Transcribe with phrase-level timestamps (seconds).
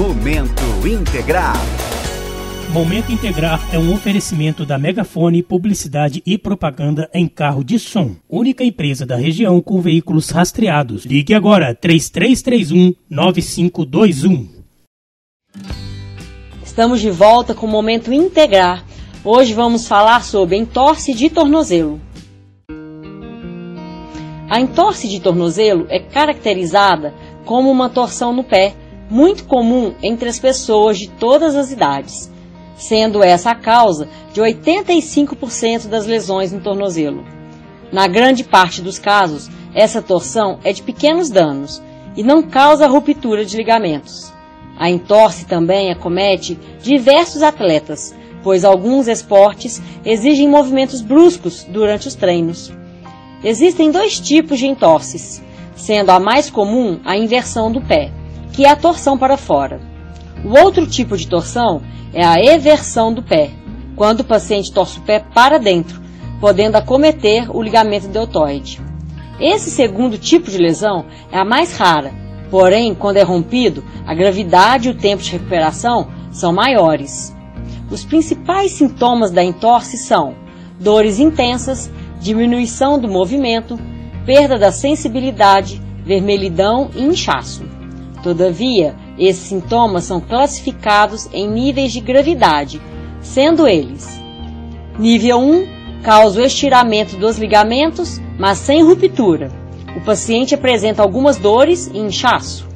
[0.00, 1.54] Momento Integrar.
[2.72, 8.64] Momento Integrar é um oferecimento da Megafone Publicidade e Propaganda em Carro de Som, única
[8.64, 11.04] empresa da região com veículos rastreados.
[11.04, 14.48] Ligue agora 3331 9521.
[16.64, 18.82] Estamos de volta com o Momento Integrar.
[19.22, 22.00] Hoje vamos falar sobre entorse de tornozelo.
[24.48, 27.12] A entorse de tornozelo é caracterizada
[27.44, 28.74] como uma torção no pé,
[29.10, 32.30] muito comum entre as pessoas de todas as idades
[32.80, 37.24] sendo essa a causa de 85% das lesões no tornozelo.
[37.92, 41.82] Na grande parte dos casos, essa torção é de pequenos danos
[42.16, 44.32] e não causa ruptura de ligamentos.
[44.78, 52.72] A entorse também acomete diversos atletas, pois alguns esportes exigem movimentos bruscos durante os treinos.
[53.44, 55.42] Existem dois tipos de entorses,
[55.76, 58.10] sendo a mais comum a inversão do pé,
[58.60, 59.80] que é a torção para fora.
[60.44, 61.80] O outro tipo de torção
[62.12, 63.52] é a eversão do pé,
[63.96, 65.98] quando o paciente torce o pé para dentro,
[66.38, 68.78] podendo acometer o ligamento deltoide.
[69.40, 72.12] Esse segundo tipo de lesão é a mais rara,
[72.50, 77.34] porém, quando é rompido, a gravidade e o tempo de recuperação são maiores.
[77.90, 80.34] Os principais sintomas da entorse são
[80.78, 83.78] dores intensas, diminuição do movimento,
[84.26, 87.79] perda da sensibilidade, vermelhidão e inchaço.
[88.22, 92.80] Todavia, esses sintomas são classificados em níveis de gravidade,
[93.20, 94.20] sendo eles:
[94.98, 99.50] nível 1 causa o estiramento dos ligamentos, mas sem ruptura.
[99.96, 102.66] O paciente apresenta algumas dores e inchaço.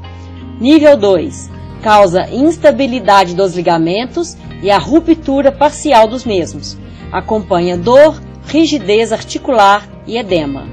[0.60, 1.50] Nível 2
[1.82, 6.78] causa instabilidade dos ligamentos e a ruptura parcial dos mesmos.
[7.12, 10.66] Acompanha dor, rigidez articular e edema.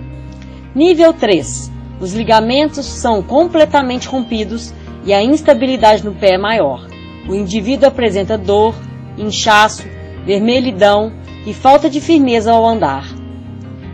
[0.74, 1.71] Nível 3
[2.02, 4.74] os ligamentos são completamente rompidos
[5.06, 6.88] e a instabilidade no pé é maior.
[7.30, 8.74] O indivíduo apresenta dor,
[9.18, 9.84] inchaço,
[10.26, 11.14] vermelhidão
[11.46, 13.06] e falta de firmeza ao andar.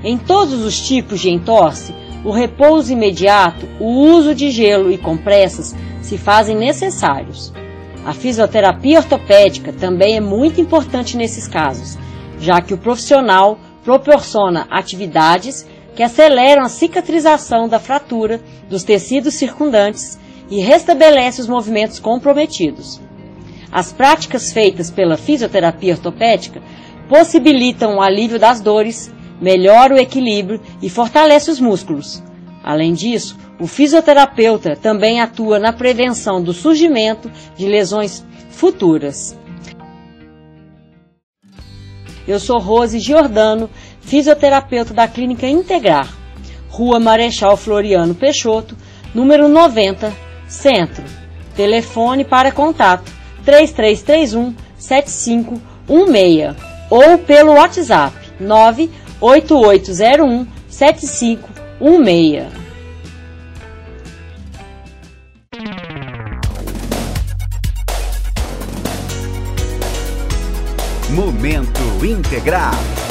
[0.03, 1.93] Em todos os tipos de entorse,
[2.23, 7.53] o repouso imediato, o uso de gelo e compressas se fazem necessários.
[8.05, 11.97] A fisioterapia ortopédica também é muito importante nesses casos,
[12.39, 20.19] já que o profissional proporciona atividades que aceleram a cicatrização da fratura dos tecidos circundantes
[20.47, 23.01] e restabelece os movimentos comprometidos.
[23.71, 26.61] As práticas feitas pela fisioterapia ortopédica
[27.09, 32.21] possibilitam o alívio das dores, melhora o equilíbrio e fortalece os músculos.
[32.63, 39.35] Além disso, o fisioterapeuta também atua na prevenção do surgimento de lesões futuras.
[42.27, 43.69] Eu sou Rose Giordano,
[44.07, 46.07] fisioterapeuta da Clínica Integrar,
[46.69, 48.75] Rua Marechal Floriano Peixoto,
[49.13, 50.13] número 90,
[50.47, 51.03] Centro.
[51.55, 53.11] Telefone para contato
[53.43, 56.55] 3331 7516
[56.89, 62.67] ou pelo WhatsApp 98801 7516.
[71.09, 73.06] Momento Integrar.